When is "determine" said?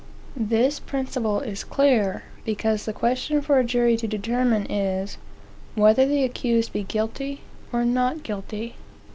4.07-4.65